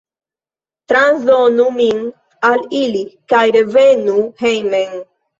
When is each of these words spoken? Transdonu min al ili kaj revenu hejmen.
Transdonu 0.91 1.65
min 1.75 1.99
al 2.49 2.57
ili 2.79 3.01
kaj 3.33 3.43
revenu 3.57 4.15
hejmen. 4.45 4.97